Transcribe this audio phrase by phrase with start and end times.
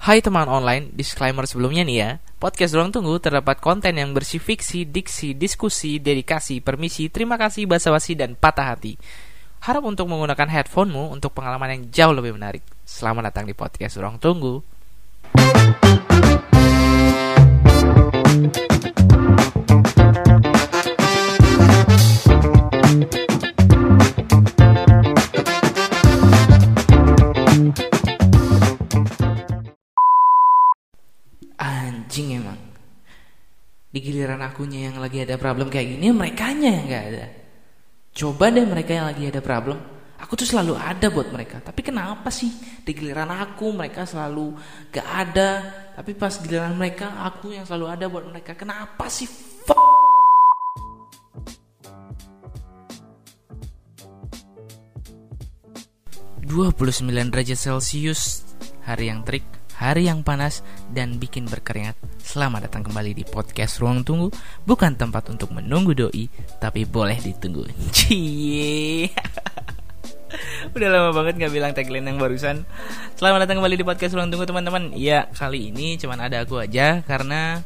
[0.00, 2.10] Hai teman online, disclaimer sebelumnya nih ya.
[2.40, 8.16] Podcast Ruang Tunggu terdapat konten yang bersih fiksi, diksi, diskusi, dedikasi, permisi, terima kasih, basa-basi,
[8.16, 8.96] dan patah hati.
[9.60, 12.64] Harap untuk menggunakan headphonemu untuk pengalaman yang jauh lebih menarik.
[12.88, 14.64] Selamat datang di Podcast Ruang Tunggu
[33.90, 37.26] Di giliran akunya yang lagi ada problem kayak gini mereka yang gak ada.
[38.14, 39.78] Coba deh mereka yang lagi ada problem.
[40.22, 41.58] Aku tuh selalu ada buat mereka.
[41.58, 42.54] Tapi kenapa sih?
[42.86, 44.54] Di giliran aku mereka selalu
[44.94, 45.50] gak ada.
[45.98, 48.54] Tapi pas giliran mereka aku yang selalu ada buat mereka.
[48.54, 49.26] Kenapa sih?
[49.66, 49.82] Fuck.
[56.46, 58.42] 29 derajat Celcius
[58.90, 59.46] Hari yang terik,
[59.80, 60.60] hari yang panas,
[60.92, 61.96] dan bikin berkeringat.
[62.20, 64.28] Selamat datang kembali di podcast Ruang Tunggu.
[64.68, 66.28] Bukan tempat untuk menunggu doi
[66.60, 67.64] Tapi boleh ditunggu.
[67.96, 69.08] Cie.
[70.76, 72.68] Udah lama banget gak bilang tagline yang barusan.
[73.16, 74.92] Selamat datang kembali di podcast Ruang Tunggu teman-teman.
[74.92, 77.64] Ya kali ini cuman ada aku aja Karena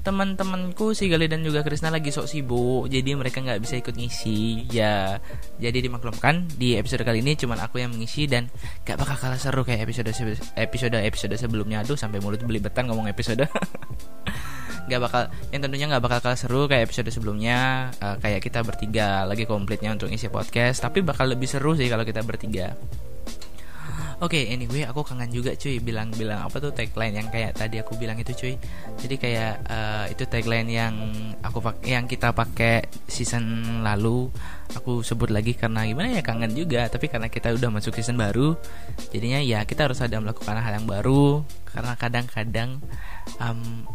[0.00, 4.66] teman-temanku si Gali dan juga Krisna lagi sok sibuk jadi mereka nggak bisa ikut ngisi.
[4.72, 5.20] Ya
[5.60, 8.48] jadi dimaklumkan di episode kali ini cuman aku yang mengisi dan
[8.82, 10.10] gak bakal kalah seru kayak episode
[10.56, 11.84] episode episode sebelumnya.
[11.84, 13.44] Aduh sampai mulut belibetan ngomong episode.
[14.90, 15.22] Nggak bakal
[15.54, 19.94] yang tentunya nggak bakal kalah seru kayak episode sebelumnya uh, kayak kita bertiga lagi komplitnya
[19.94, 22.74] untuk ngisi podcast tapi bakal lebih seru sih kalau kita bertiga
[24.20, 27.96] Oke, okay, anyway, aku kangen juga cuy bilang-bilang apa tuh tagline yang kayak tadi aku
[27.96, 28.52] bilang itu cuy.
[29.00, 30.92] Jadi kayak uh, itu tagline yang
[31.40, 34.28] aku pak yang kita pakai season lalu.
[34.76, 38.60] Aku sebut lagi karena gimana ya kangen juga, tapi karena kita udah masuk season baru,
[39.08, 41.40] jadinya ya kita harus ada melakukan hal yang baru
[41.72, 42.76] karena kadang-kadang
[43.40, 43.88] um,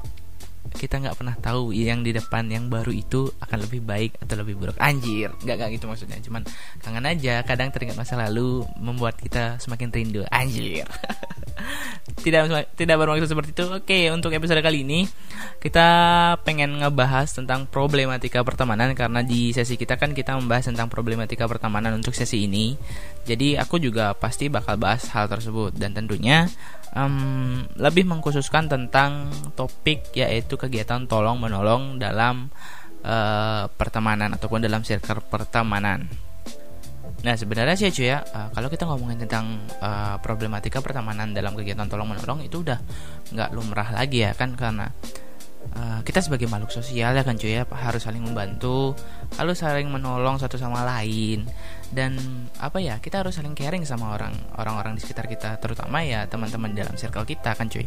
[0.74, 4.58] kita nggak pernah tahu yang di depan yang baru itu akan lebih baik atau lebih
[4.58, 4.78] buruk.
[4.82, 6.18] Anjir nggak nggak gitu maksudnya.
[6.24, 6.42] Cuman
[6.82, 10.22] kangen aja kadang teringat masa lalu membuat kita semakin rindu.
[10.34, 10.90] Anjir.
[12.26, 13.66] Tidak tidak bermaksud seperti itu.
[13.70, 15.06] Oke untuk episode kali ini
[15.62, 15.88] kita
[16.42, 18.98] pengen ngebahas tentang problematika pertemanan.
[18.98, 22.74] Karena di sesi kita kan kita membahas tentang problematika pertemanan untuk sesi ini.
[23.26, 25.78] Jadi aku juga pasti bakal bahas hal tersebut.
[25.78, 26.50] Dan tentunya
[26.96, 32.50] um, lebih mengkhususkan tentang topik yaitu kegiatan tolong menolong dalam
[33.06, 36.08] uh, pertemanan ataupun dalam circle pertemanan.
[37.22, 41.90] Nah sebenarnya sih cuy ya uh, kalau kita ngomongin tentang uh, problematika pertemanan dalam kegiatan
[41.90, 42.78] tolong menolong itu udah
[43.34, 44.54] nggak lumrah lagi ya kan?
[44.54, 44.90] Karena
[45.74, 48.94] uh, kita sebagai makhluk sosial ya kan cuy ya harus saling membantu.
[49.38, 51.46] Harus saling menolong satu sama lain
[51.94, 52.18] dan
[52.58, 56.74] apa ya kita harus saling caring sama orang orang-orang di sekitar kita terutama ya teman-teman
[56.74, 57.86] dalam circle kita kan cuy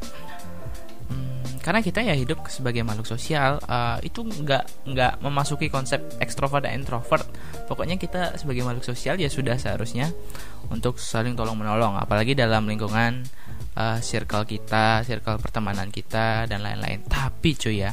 [1.08, 6.64] hmm, karena kita ya hidup sebagai makhluk sosial uh, itu nggak nggak memasuki konsep ekstrovert
[6.64, 7.26] dan introvert.
[7.68, 10.12] Pokoknya kita sebagai makhluk sosial ya sudah seharusnya
[10.72, 13.26] untuk saling tolong menolong apalagi dalam lingkungan
[13.76, 17.04] uh, circle kita circle pertemanan kita dan lain-lain.
[17.04, 17.92] Tapi cuy ya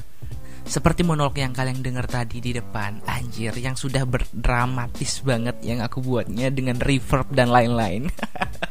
[0.66, 6.02] seperti monolog yang kalian dengar tadi di depan Anjir yang sudah berdramatis banget Yang aku
[6.02, 8.09] buatnya dengan reverb dan lain-lain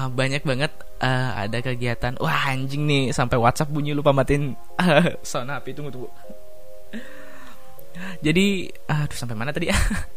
[0.00, 0.72] uh, Banyak banget
[1.04, 2.16] uh, ada kegiatan.
[2.16, 4.56] Wah anjing nih sampai whatsapp bunyi lupa matiin.
[4.80, 6.08] Uh, sound HP tunggu tunggu.
[8.24, 9.68] Jadi aduh sampai mana tadi?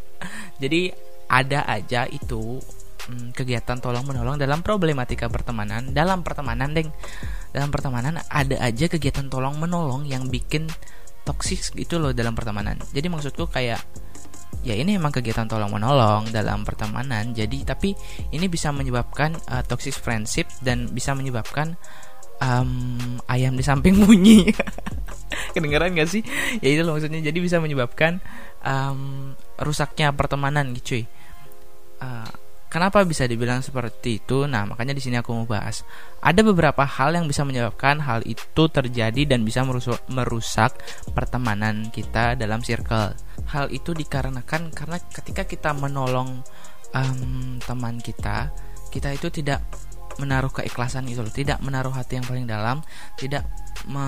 [0.64, 0.88] Jadi
[1.28, 2.62] ada aja itu
[3.10, 6.90] hmm, kegiatan tolong menolong dalam problematika pertemanan dalam pertemanan deng.
[7.52, 10.72] Dalam pertemanan ada aja kegiatan tolong menolong yang bikin
[11.24, 12.80] toksis gitu loh dalam pertemanan.
[12.92, 13.80] Jadi maksudku kayak
[14.64, 17.36] ya ini emang kegiatan tolong menolong dalam pertemanan.
[17.36, 17.92] Jadi tapi
[18.32, 21.76] ini bisa menyebabkan uh, toxic friendship dan bisa menyebabkan
[22.40, 22.98] um,
[23.28, 24.48] ayam di samping bunyi.
[25.54, 26.24] Kedengeran gak sih?
[26.64, 27.20] Ya itu loh maksudnya.
[27.22, 28.24] Jadi bisa menyebabkan
[28.64, 31.04] um, rusaknya pertemanan gitu cuy.
[32.04, 32.32] Uh,
[32.74, 34.50] Kenapa bisa dibilang seperti itu?
[34.50, 35.86] Nah, makanya di sini aku mau bahas.
[36.26, 40.74] Ada beberapa hal yang bisa menyebabkan hal itu terjadi dan bisa merusak, merusak
[41.14, 43.14] pertemanan kita dalam circle.
[43.54, 46.42] Hal itu dikarenakan karena ketika kita menolong
[46.98, 48.50] um, teman kita,
[48.90, 49.62] kita itu tidak
[50.18, 52.82] menaruh keikhlasan itu loh, tidak menaruh hati yang paling dalam,
[53.22, 53.46] tidak
[53.86, 54.06] me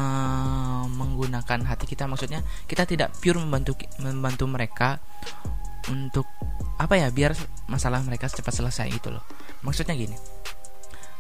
[0.90, 5.04] menggunakan hati kita maksudnya kita tidak pure membantu membantu mereka
[5.92, 6.26] untuk
[6.76, 7.36] apa ya biar
[7.72, 9.24] masalah mereka cepat selesai itu loh.
[9.66, 10.16] Maksudnya gini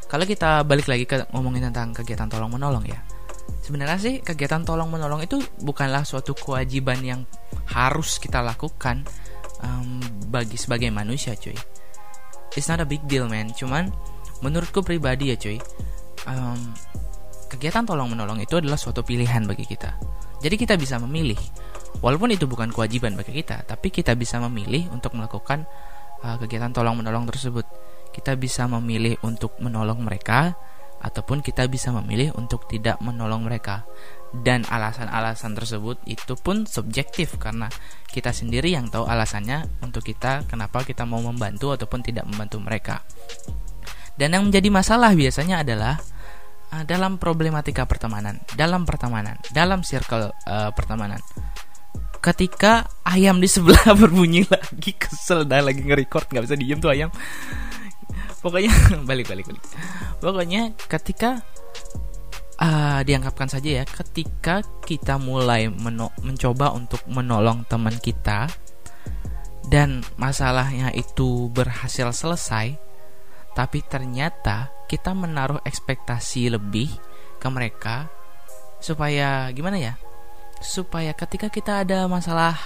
[0.06, 3.02] kalau kita balik lagi ke ngomongin tentang kegiatan tolong menolong ya.
[3.66, 7.22] Sebenarnya sih kegiatan tolong menolong itu bukanlah suatu kewajiban yang
[7.66, 9.02] harus kita lakukan
[9.66, 11.58] um, bagi sebagai manusia cuy.
[12.54, 13.52] It's not a big deal man.
[13.58, 13.90] Cuman
[14.46, 15.58] menurutku pribadi ya cuy
[16.30, 16.62] um,
[17.50, 19.98] kegiatan tolong menolong itu adalah suatu pilihan bagi kita.
[20.40, 21.38] Jadi kita bisa memilih
[22.00, 25.68] walaupun itu bukan kewajiban bagi kita tapi kita bisa memilih untuk melakukan
[26.26, 27.66] uh, kegiatan tolong menolong tersebut.
[28.10, 30.56] Kita bisa memilih untuk menolong mereka
[31.04, 33.84] ataupun kita bisa memilih untuk tidak menolong mereka.
[34.36, 37.72] Dan alasan-alasan tersebut itu pun subjektif karena
[38.12, 43.04] kita sendiri yang tahu alasannya untuk kita kenapa kita mau membantu ataupun tidak membantu mereka.
[44.16, 46.00] Dan yang menjadi masalah biasanya adalah
[46.72, 51.20] uh, dalam problematika pertemanan dalam pertemanan dalam circle uh, pertemanan
[52.26, 57.14] ketika ayam di sebelah berbunyi lagi kesel dah lagi nge-record nggak bisa diem tuh ayam.
[58.42, 58.74] Pokoknya
[59.10, 59.64] balik balik balik.
[60.18, 61.46] Pokoknya ketika
[62.60, 65.70] uh, dianggapkan saja ya ketika kita mulai
[66.22, 68.50] mencoba untuk menolong teman kita
[69.66, 72.78] dan masalahnya itu berhasil selesai
[73.58, 76.92] tapi ternyata kita menaruh ekspektasi lebih
[77.42, 78.12] ke mereka
[78.78, 79.94] supaya gimana ya
[80.66, 82.58] supaya ketika kita ada masalah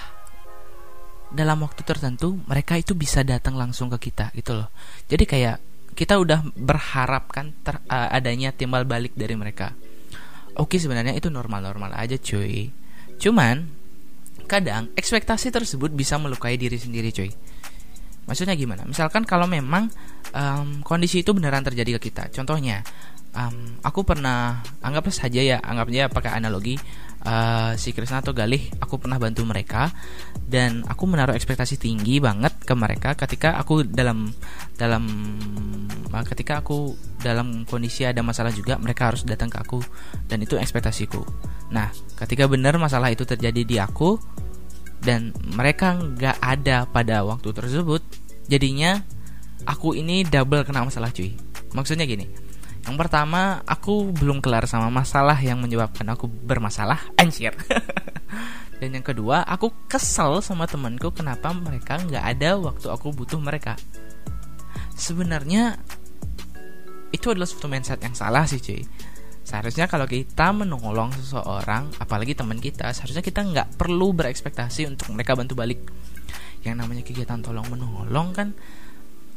[1.30, 4.72] dalam waktu tertentu mereka itu bisa datang langsung ke kita gitu loh
[5.06, 5.56] jadi kayak
[5.94, 9.74] kita udah berharapkan ter, uh, adanya timbal balik dari mereka.
[10.58, 12.72] Oke sebenarnya itu normal-normal aja cuy.
[13.20, 13.68] Cuman
[14.48, 17.30] kadang ekspektasi tersebut bisa melukai diri sendiri cuy.
[18.24, 18.86] Maksudnya gimana?
[18.86, 19.90] Misalkan kalau memang
[20.32, 22.30] um, kondisi itu beneran terjadi ke kita.
[22.30, 22.80] Contohnya,
[23.34, 26.78] um, aku pernah anggap saja ya, anggapnya pakai analogi
[27.24, 29.92] uh, si Krisna atau Galih aku pernah bantu mereka
[30.46, 34.30] dan aku menaruh ekspektasi tinggi banget ke mereka ketika aku dalam
[34.76, 35.04] dalam
[36.10, 39.80] uh, ketika aku dalam kondisi ada masalah juga mereka harus datang ke aku
[40.26, 41.22] dan itu ekspektasiku.
[41.70, 44.18] Nah ketika benar masalah itu terjadi di aku
[45.00, 48.04] dan mereka nggak ada pada waktu tersebut
[48.50, 49.00] jadinya
[49.64, 51.36] aku ini double kena masalah cuy.
[51.70, 52.49] Maksudnya gini
[52.88, 57.52] yang pertama, aku belum kelar sama masalah yang menyebabkan aku bermasalah, anjir.
[58.80, 63.76] Dan yang kedua, aku kesel sama temanku kenapa mereka nggak ada waktu aku butuh mereka.
[64.96, 65.76] Sebenarnya
[67.12, 68.80] itu adalah suatu mindset yang salah sih cuy.
[69.44, 75.36] Seharusnya kalau kita menolong seseorang, apalagi teman kita, seharusnya kita nggak perlu berekspektasi untuk mereka
[75.36, 75.84] bantu balik.
[76.64, 78.48] Yang namanya kegiatan tolong menolong kan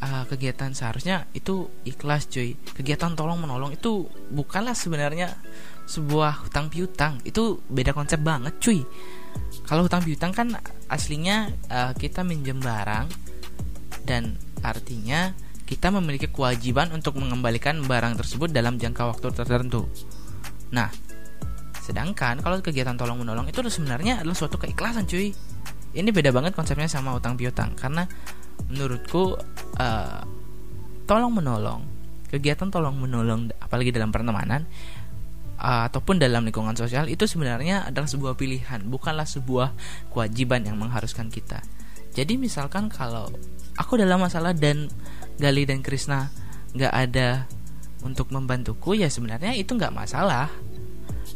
[0.03, 2.59] uh, kegiatan seharusnya itu ikhlas cuy.
[2.75, 5.31] Kegiatan tolong menolong itu bukanlah sebenarnya
[5.87, 7.23] sebuah hutang piutang.
[7.23, 8.83] Itu beda konsep banget cuy.
[9.63, 10.59] Kalau hutang piutang kan
[10.91, 13.07] aslinya uh, kita minjem barang
[14.03, 15.31] dan artinya
[15.63, 19.87] kita memiliki kewajiban untuk mengembalikan barang tersebut dalam jangka waktu tertentu.
[20.75, 20.91] Nah
[21.83, 25.31] sedangkan kalau kegiatan tolong menolong itu sebenarnya adalah suatu keikhlasan cuy.
[25.93, 27.77] Ini beda banget konsepnya sama hutang piutang.
[27.77, 28.01] Karena
[28.69, 29.37] menurutku
[29.77, 30.21] uh,
[31.07, 31.81] tolong menolong.
[32.33, 34.65] Kegiatan tolong menolong apalagi dalam pertemanan
[35.61, 39.73] uh, ataupun dalam lingkungan sosial itu sebenarnya adalah sebuah pilihan bukanlah sebuah
[40.09, 41.61] kewajiban yang mengharuskan kita.
[42.13, 43.29] Jadi misalkan kalau
[43.77, 44.89] aku dalam masalah dan
[45.41, 46.29] Gali dan Krishna
[46.77, 47.49] nggak ada
[48.05, 50.49] untuk membantuku ya sebenarnya itu nggak masalah.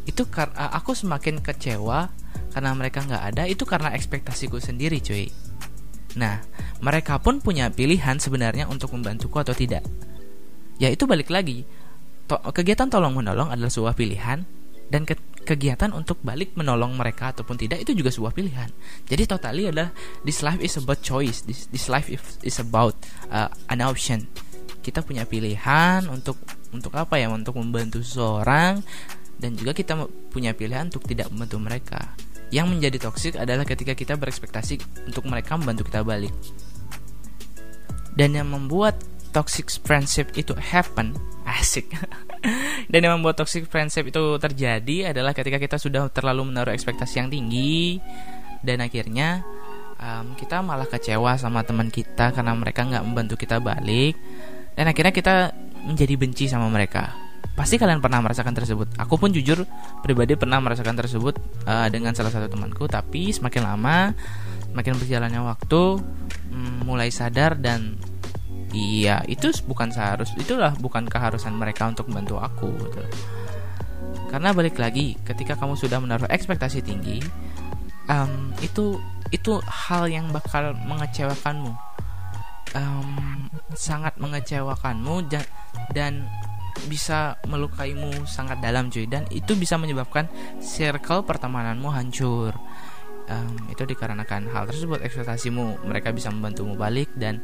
[0.06, 2.10] Itu karena aku semakin kecewa
[2.54, 5.28] karena mereka nggak ada itu karena ekspektasiku sendiri cuy
[6.16, 6.40] Nah,
[6.80, 9.84] mereka pun punya pilihan sebenarnya untuk membantuku atau tidak.
[10.78, 11.66] Ya itu balik lagi.
[12.30, 14.46] To kegiatan tolong menolong adalah sebuah pilihan
[14.88, 18.68] dan ke kegiatan untuk balik menolong mereka ataupun tidak itu juga sebuah pilihan.
[19.08, 19.92] Jadi totally adalah
[20.24, 21.44] this life is about choice.
[21.48, 22.08] This, this life
[22.44, 22.94] is about
[23.32, 24.28] uh, an option.
[24.84, 26.36] Kita punya pilihan untuk
[26.72, 27.32] untuk apa ya?
[27.32, 28.84] Untuk membantu seseorang
[29.40, 29.96] dan juga kita
[30.28, 32.00] punya pilihan untuk tidak membantu mereka.
[32.48, 36.32] Yang menjadi toksik adalah ketika kita berekspektasi untuk mereka membantu kita balik.
[38.16, 38.98] Dan yang membuat
[39.30, 41.14] toxic friendship itu happen,
[41.60, 41.92] asik.
[42.88, 47.28] Dan yang membuat toxic friendship itu terjadi adalah ketika kita sudah terlalu menaruh ekspektasi yang
[47.28, 48.00] tinggi
[48.62, 49.42] dan akhirnya
[49.98, 54.18] um, kita malah kecewa sama teman kita karena mereka nggak membantu kita balik
[54.74, 55.34] dan akhirnya kita
[55.86, 57.14] menjadi benci sama mereka
[57.58, 58.86] Pasti kalian pernah merasakan tersebut.
[59.02, 59.66] Aku pun jujur
[60.06, 61.34] pribadi pernah merasakan tersebut
[61.66, 64.14] uh, dengan salah satu temanku, tapi semakin lama,
[64.70, 65.82] semakin berjalannya waktu,
[66.54, 67.98] mm, mulai sadar dan
[68.76, 73.02] iya itu bukan seharus itulah bukan keharusan mereka untuk membantu aku gitu.
[74.28, 77.24] Karena balik lagi, ketika kamu sudah menaruh ekspektasi tinggi,
[78.12, 79.00] um, itu
[79.32, 81.72] itu hal yang bakal mengecewakanmu,
[82.76, 85.44] um, sangat mengecewakanmu dan,
[85.96, 86.12] dan
[86.86, 89.10] bisa melukaimu sangat dalam cuy.
[89.10, 90.30] Dan itu bisa menyebabkan
[90.62, 92.54] circle pertemananmu hancur.
[93.28, 95.02] Um, itu dikarenakan hal tersebut.
[95.02, 97.10] Ekspektasimu mereka bisa membantumu balik.
[97.18, 97.42] Dan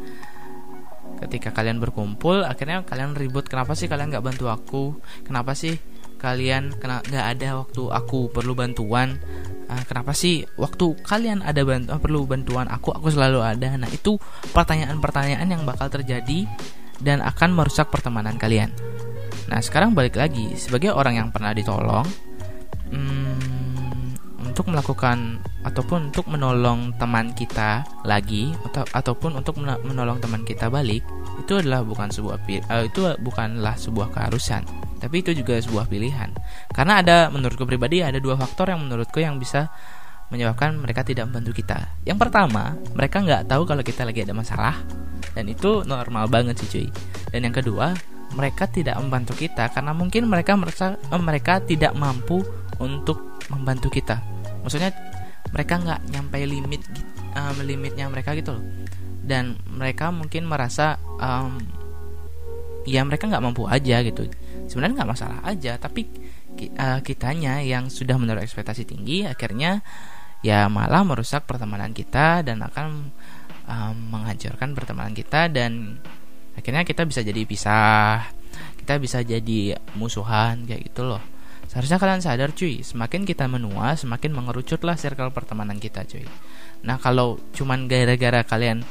[1.18, 3.46] ketika kalian berkumpul akhirnya kalian ribut.
[3.50, 4.84] Kenapa sih kalian nggak bantu aku?
[5.26, 5.76] Kenapa sih
[6.20, 9.18] kalian nggak ada waktu aku perlu bantuan?
[9.64, 13.76] Uh, kenapa sih waktu kalian ada bantu perlu bantuan aku aku selalu ada?
[13.76, 14.16] Nah itu
[14.52, 16.48] pertanyaan-pertanyaan yang bakal terjadi
[17.02, 18.70] dan akan merusak pertemanan kalian
[19.50, 20.56] nah sekarang balik lagi.
[20.56, 22.06] Sebagai orang yang pernah ditolong
[22.90, 30.68] hmm, untuk melakukan ataupun untuk menolong teman kita lagi atau ataupun untuk menolong teman kita
[30.68, 31.02] balik
[31.40, 32.36] itu adalah bukan sebuah
[32.70, 34.62] uh, itu bukanlah sebuah keharusan
[35.04, 36.32] tapi itu juga sebuah pilihan.
[36.72, 39.68] Karena ada menurutku pribadi ada dua faktor yang menurutku yang bisa
[40.32, 41.92] menyebabkan mereka tidak membantu kita.
[42.08, 44.80] Yang pertama mereka nggak tahu kalau kita lagi ada masalah
[45.36, 46.86] dan itu normal banget sih cuy.
[47.28, 47.92] Dan yang kedua
[48.34, 52.42] mereka tidak membantu kita karena mungkin mereka merasa eh, mereka tidak mampu
[52.82, 54.18] untuk membantu kita.
[54.66, 54.90] Maksudnya
[55.54, 56.82] mereka nggak nyampe limit
[57.38, 58.64] um, limitnya mereka gitu loh.
[59.24, 61.56] Dan mereka mungkin merasa um,
[62.84, 64.26] ya mereka nggak mampu aja gitu.
[64.66, 66.10] Sebenarnya nggak masalah aja tapi
[66.78, 69.82] uh, kitanya yang sudah menaruh ekspektasi tinggi akhirnya
[70.44, 73.10] ya malah merusak pertemanan kita dan akan
[73.64, 75.98] um, menghancurkan pertemanan kita dan
[76.54, 78.30] akhirnya kita bisa jadi pisah
[78.84, 81.22] kita bisa jadi musuhan kayak gitu loh.
[81.72, 82.84] Seharusnya kalian sadar cuy.
[82.84, 86.28] Semakin kita menua semakin mengerucutlah circle pertemanan kita cuy.
[86.84, 88.84] Nah kalau cuman gara-gara kalian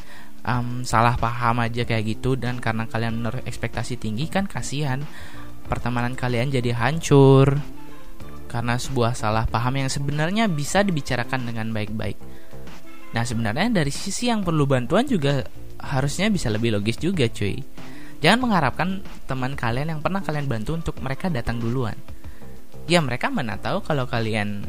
[0.43, 5.05] um, salah paham aja kayak gitu dan karena kalian menaruh ekspektasi tinggi kan kasihan.
[5.69, 7.61] Pertemanan kalian jadi hancur.
[8.49, 12.17] Karena sebuah salah paham yang sebenarnya bisa dibicarakan dengan baik-baik.
[13.13, 15.45] Nah, sebenarnya dari sisi yang perlu bantuan juga
[15.83, 17.59] harusnya bisa lebih logis juga, cuy.
[18.23, 21.99] Jangan mengharapkan teman kalian yang pernah kalian bantu untuk mereka datang duluan.
[22.87, 24.63] Ya, mereka mana tahu kalau kalian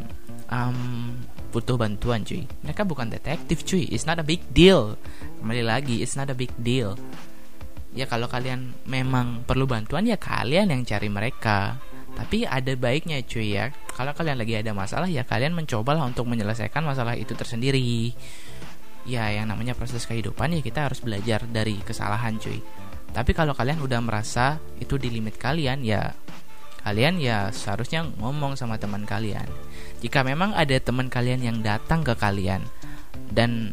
[0.50, 1.14] um,
[1.54, 2.50] butuh bantuan cuy.
[2.66, 3.86] Mereka bukan detektif cuy.
[3.86, 4.98] It's not a big deal.
[5.38, 6.98] Kembali lagi it's not a big deal.
[7.94, 11.78] Ya kalau kalian memang perlu bantuan ya kalian yang cari mereka.
[12.14, 13.70] Tapi ada baiknya cuy ya.
[13.94, 18.10] Kalau kalian lagi ada masalah ya kalian mencobalah untuk menyelesaikan masalah itu tersendiri
[19.04, 22.60] ya yang namanya proses kehidupan ya kita harus belajar dari kesalahan cuy
[23.14, 26.12] tapi kalau kalian udah merasa itu di limit kalian ya
[26.84, 29.48] kalian ya seharusnya ngomong sama teman kalian.
[30.04, 32.60] Jika memang ada teman kalian yang datang ke kalian
[33.32, 33.72] dan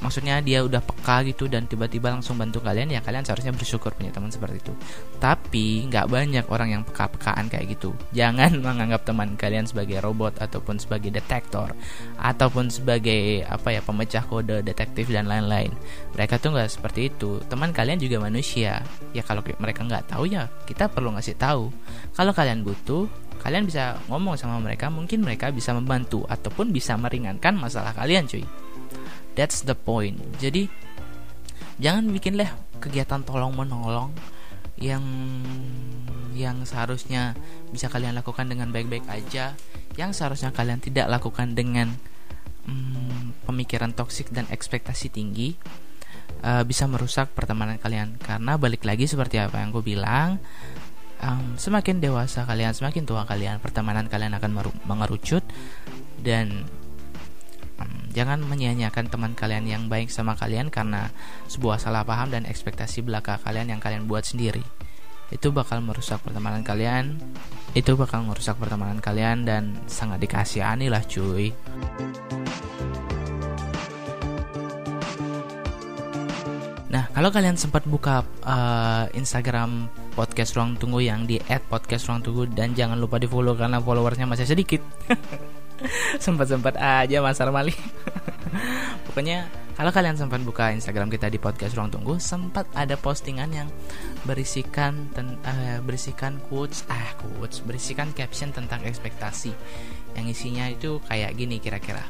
[0.00, 4.10] maksudnya dia udah peka gitu dan tiba-tiba langsung bantu kalian ya kalian seharusnya bersyukur punya
[4.10, 4.72] teman seperti itu.
[5.20, 7.92] Tapi nggak banyak orang yang peka-pekaan kayak gitu.
[8.16, 11.76] Jangan menganggap teman kalian sebagai robot ataupun sebagai detektor
[12.16, 15.70] ataupun sebagai apa ya pemecah kode detektif dan lain-lain.
[16.16, 17.38] Mereka tuh nggak seperti itu.
[17.46, 18.80] Teman kalian juga manusia.
[19.12, 21.68] Ya kalau mereka nggak tahu ya kita perlu ngasih tahu.
[22.16, 23.04] Kalau kalian butuh
[23.40, 24.88] kalian bisa ngomong sama mereka.
[24.88, 28.44] Mungkin mereka bisa membantu ataupun bisa meringankan masalah kalian cuy
[29.40, 30.20] That's the point.
[30.36, 30.68] Jadi
[31.80, 34.12] jangan bikinlah kegiatan tolong menolong
[34.76, 35.00] yang
[36.36, 37.32] yang seharusnya
[37.72, 39.56] bisa kalian lakukan dengan baik-baik aja,
[39.96, 41.96] yang seharusnya kalian tidak lakukan dengan
[42.68, 45.56] hmm, pemikiran toksik dan ekspektasi tinggi
[46.44, 48.20] uh, bisa merusak pertemanan kalian.
[48.20, 50.36] Karena balik lagi seperti apa yang gue bilang,
[51.24, 55.44] um, semakin dewasa kalian, semakin tua kalian, pertemanan kalian akan mengerucut
[56.20, 56.68] dan
[58.10, 61.14] Jangan menyia-nyiakan teman kalian yang baik sama kalian karena
[61.46, 64.66] sebuah salah paham dan ekspektasi belaka kalian yang kalian buat sendiri.
[65.30, 67.22] Itu bakal merusak pertemanan kalian.
[67.70, 71.54] Itu bakal merusak pertemanan kalian dan sangat dikasihani lah cuy.
[76.90, 79.86] Nah, kalau kalian sempat buka uh, Instagram
[80.18, 84.82] podcast Ruang Tunggu yang di @podcastruangtunggu dan jangan lupa di follow karena followersnya masih sedikit.
[86.20, 87.72] sempat-sempat aja Mas Armali
[89.10, 93.66] pokoknya kalau kalian sempat buka Instagram kita di podcast ruang tunggu sempat ada postingan yang
[94.22, 99.50] berisikan ten, uh, berisikan quotes ah quotes berisikan caption tentang ekspektasi.
[100.14, 102.06] Yang isinya itu kayak gini kira-kira.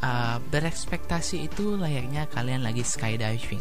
[0.00, 3.60] Uh, berekspektasi itu layaknya kalian lagi skydiving.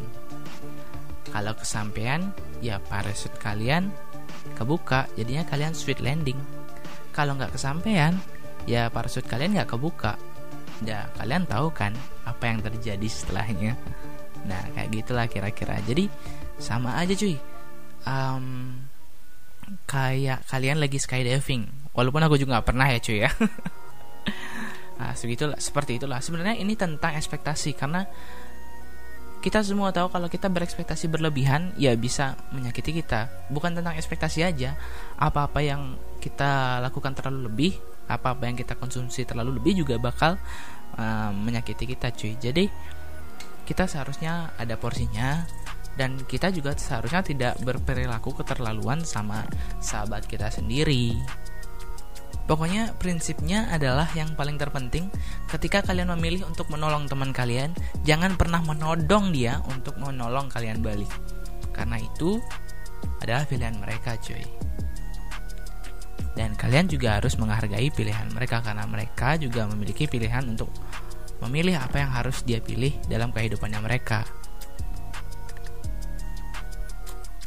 [1.27, 2.31] Kalau kesampaian
[2.63, 3.91] ya parachute kalian
[4.55, 6.39] kebuka jadinya kalian sweet landing.
[7.11, 8.15] Kalau nggak kesampaian
[8.63, 10.15] ya parachute kalian nggak kebuka.
[10.87, 11.91] Ya kalian tahu kan
[12.23, 13.73] apa yang terjadi setelahnya.
[14.47, 15.79] Nah kayak gitulah kira-kira.
[15.83, 16.07] Jadi
[16.59, 17.35] sama aja cuy.
[18.03, 18.79] Um,
[19.87, 21.67] kayak kalian lagi skydiving.
[21.93, 23.31] Walaupun aku juga nggak pernah ya cuy ya.
[24.93, 26.23] Nah segitulah seperti itulah.
[26.23, 28.07] Sebenarnya ini tentang ekspektasi karena
[29.43, 33.27] kita semua tahu kalau kita berekspektasi berlebihan ya bisa menyakiti kita.
[33.51, 34.79] Bukan tentang ekspektasi aja.
[35.19, 37.73] Apa-apa yang kita lakukan terlalu lebih
[38.07, 40.35] apa-apa yang kita konsumsi terlalu lebih juga bakal
[40.99, 42.67] uh, menyakiti kita cuy jadi
[43.63, 45.47] kita seharusnya ada porsinya
[45.93, 49.45] dan kita juga seharusnya tidak berperilaku keterlaluan sama
[49.77, 51.15] sahabat kita sendiri.
[52.43, 55.07] Pokoknya prinsipnya adalah yang paling terpenting
[55.47, 57.71] ketika kalian memilih untuk menolong teman kalian,
[58.03, 61.07] jangan pernah menodong dia untuk menolong kalian balik.
[61.71, 62.43] Karena itu
[63.23, 64.72] adalah pilihan mereka, cuy.
[66.33, 70.73] Dan kalian juga harus menghargai pilihan mereka karena mereka juga memiliki pilihan untuk
[71.45, 74.25] memilih apa yang harus dia pilih dalam kehidupannya mereka.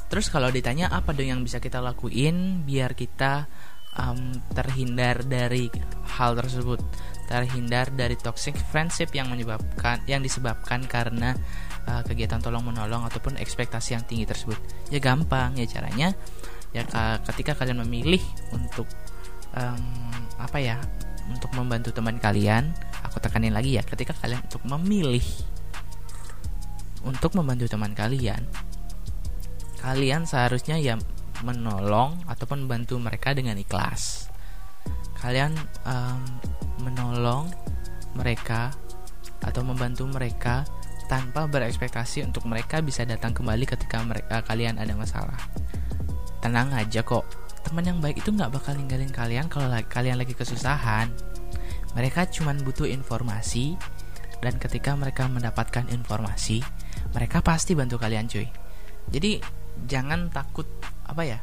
[0.07, 3.50] Terus kalau ditanya apa dong yang bisa kita lakuin biar kita
[3.99, 5.66] um, terhindar dari
[6.16, 6.78] hal tersebut,
[7.26, 11.35] terhindar dari toxic friendship yang menyebabkan yang disebabkan karena
[11.90, 14.57] uh, kegiatan tolong menolong ataupun ekspektasi yang tinggi tersebut.
[14.95, 16.14] Ya gampang ya caranya.
[16.75, 16.82] Ya
[17.26, 18.87] ketika kalian memilih untuk
[19.54, 19.82] um,
[20.37, 20.76] apa ya
[21.26, 22.70] untuk membantu teman kalian,
[23.02, 25.25] aku tekanin lagi ya, ketika kalian untuk memilih
[27.06, 28.42] untuk membantu teman kalian,
[29.82, 30.99] kalian seharusnya ya
[31.46, 34.30] menolong ataupun membantu mereka dengan ikhlas.
[35.18, 35.54] Kalian
[35.87, 36.23] um,
[36.82, 37.50] menolong
[38.14, 38.75] mereka
[39.42, 40.66] atau membantu mereka
[41.06, 45.38] tanpa berekspektasi untuk mereka bisa datang kembali ketika mereka kalian ada masalah.
[46.40, 47.25] Tenang aja kok,
[47.66, 51.11] teman yang baik itu nggak bakal ninggalin kalian kalau kalian lagi kesusahan.
[51.97, 53.75] Mereka cuma butuh informasi
[54.45, 56.61] dan ketika mereka mendapatkan informasi,
[57.16, 58.47] mereka pasti bantu kalian cuy.
[59.09, 59.40] Jadi
[59.88, 60.66] jangan takut
[61.07, 61.38] apa ya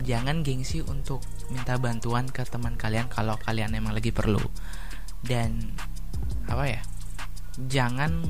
[0.00, 4.40] jangan gengsi untuk minta bantuan ke teman kalian kalau kalian emang lagi perlu
[5.24, 5.72] dan
[6.48, 6.80] apa ya
[7.60, 8.24] jangan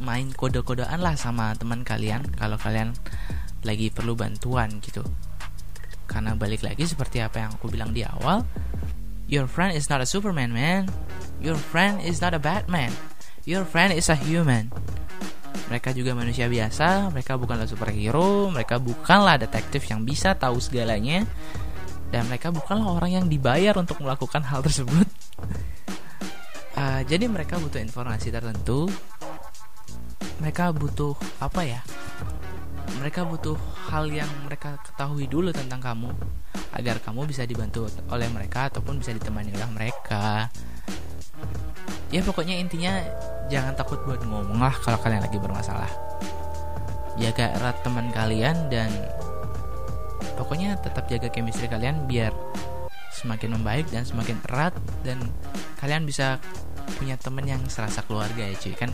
[0.00, 2.96] main kode-kodean lah sama teman kalian kalau kalian
[3.64, 5.04] lagi perlu bantuan gitu
[6.10, 8.42] karena balik lagi seperti apa yang aku bilang di awal
[9.30, 10.90] your friend is not a superman man
[11.38, 12.90] your friend is not a batman
[13.46, 14.66] your friend is a human
[15.70, 21.22] mereka juga manusia biasa, mereka bukanlah superhero, mereka bukanlah detektif yang bisa tahu segalanya,
[22.10, 25.06] dan mereka bukanlah orang yang dibayar untuk melakukan hal tersebut.
[26.74, 28.90] uh, jadi mereka butuh informasi tertentu,
[30.42, 31.80] mereka butuh apa ya?
[33.00, 33.56] Mereka butuh
[33.88, 36.12] hal yang mereka ketahui dulu tentang kamu
[36.76, 40.52] agar kamu bisa dibantu oleh mereka ataupun bisa ditemani oleh mereka.
[42.12, 43.00] Ya pokoknya intinya
[43.48, 45.90] jangan takut buat ngomong lah kalau kalian lagi bermasalah
[47.18, 48.88] jaga erat teman kalian dan
[50.38, 52.32] pokoknya tetap jaga chemistry kalian biar
[53.12, 54.72] semakin membaik dan semakin erat
[55.04, 55.20] dan
[55.82, 56.40] kalian bisa
[56.96, 58.90] punya temen yang serasa keluarga ya cuy kan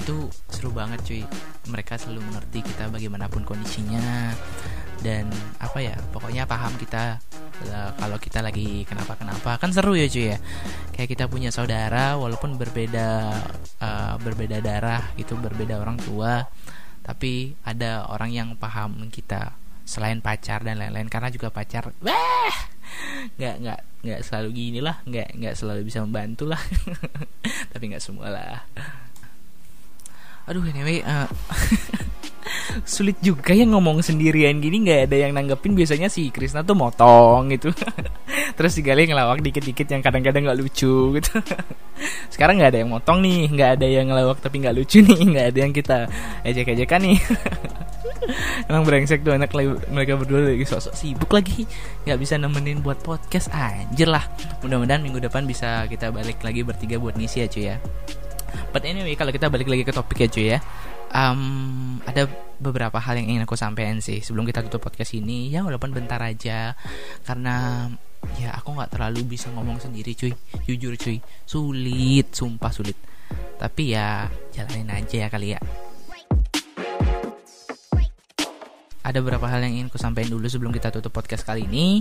[0.00, 1.22] itu seru banget cuy.
[1.70, 4.34] Mereka selalu mengerti kita bagaimanapun kondisinya
[5.04, 5.28] dan
[5.60, 7.20] apa ya pokoknya paham kita
[8.00, 10.38] kalau kita lagi kenapa kenapa kan seru ya cuy ya.
[10.92, 13.32] Kayak kita punya saudara walaupun berbeda
[13.80, 16.44] uh, berbeda darah gitu berbeda orang tua
[17.04, 19.54] tapi ada orang yang paham kita
[19.84, 21.08] selain pacar dan lain-lain.
[21.08, 22.56] Karena juga pacar wah
[23.40, 26.60] nggak nggak nggak selalu gini lah nggak nggak selalu bisa membantu lah.
[27.72, 28.60] Tapi nggak semua lah
[30.44, 31.28] aduh anyway uh,
[32.84, 35.72] sulit juga ya ngomong sendirian gini nggak ada yang nanggepin.
[35.76, 37.70] Biasanya si Krisna tuh motong gitu.
[38.56, 41.32] Terus si Gali ngelawak dikit-dikit yang kadang-kadang nggak lucu gitu.
[42.32, 45.46] Sekarang nggak ada yang motong nih nggak ada yang ngelawak tapi nggak lucu nih nggak
[45.54, 45.98] ada yang kita
[46.42, 47.18] ejek-ejekan nih.
[48.72, 49.52] Emang brengsek tuh anak
[49.92, 51.68] mereka berdua lagi sok-sok sibuk lagi.
[52.08, 54.24] Nggak bisa nemenin buat podcast anjir lah.
[54.64, 57.76] Mudah-mudahan minggu depan bisa kita balik lagi bertiga buat ngisi ya cuy ya
[58.72, 60.58] But anyway, kalau kita balik lagi ke topik cuy ya.
[61.14, 62.26] Um, ada
[62.58, 65.52] beberapa hal yang ingin aku sampaikan sih sebelum kita tutup podcast ini.
[65.52, 66.74] Ya walaupun bentar aja.
[67.22, 67.86] Karena
[68.40, 70.32] ya aku nggak terlalu bisa ngomong sendiri cuy.
[70.66, 71.22] Jujur cuy.
[71.46, 72.98] Sulit sumpah sulit.
[73.58, 75.60] Tapi ya jalanin aja ya kali ya.
[79.04, 82.00] Ada beberapa hal yang ingin aku sampaikan dulu sebelum kita tutup podcast kali ini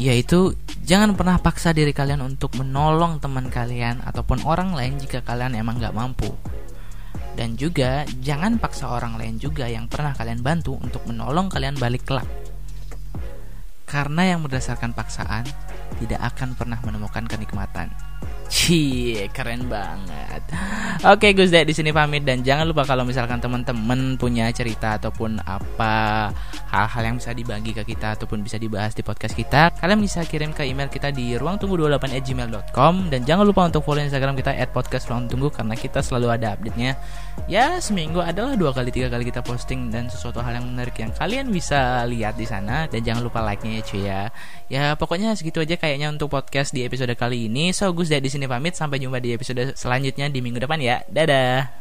[0.00, 5.52] yaitu jangan pernah paksa diri kalian untuk menolong teman kalian ataupun orang lain jika kalian
[5.54, 6.32] emang nggak mampu
[7.40, 12.04] dan juga jangan paksa orang lain juga yang pernah kalian bantu untuk menolong kalian balik
[12.04, 12.26] kelak.
[13.88, 15.48] Karena yang berdasarkan paksaan
[15.98, 17.90] tidak akan pernah menemukan kenikmatan.
[18.50, 20.42] Cie, keren banget.
[21.06, 25.38] Oke, Gus Dek di sini pamit dan jangan lupa kalau misalkan teman-teman punya cerita ataupun
[25.46, 26.28] apa
[26.66, 30.50] hal-hal yang bisa dibagi ke kita ataupun bisa dibahas di podcast kita, kalian bisa kirim
[30.50, 36.02] ke email kita di ruangtunggu28@gmail.com dan jangan lupa untuk follow Instagram kita @podcastruangtunggu karena kita
[36.02, 36.98] selalu ada update-nya.
[37.46, 41.14] Ya, seminggu adalah dua kali tiga kali kita posting dan sesuatu hal yang menarik yang
[41.14, 44.22] kalian bisa lihat di sana dan jangan lupa like-nya ya cuy ya.
[44.70, 47.74] Ya, pokoknya segitu aja kayaknya untuk podcast di episode kali ini.
[47.74, 50.80] So, Gus Dek di sini sini pamit sampai jumpa di episode selanjutnya di minggu depan
[50.80, 51.04] ya.
[51.12, 51.79] Dadah.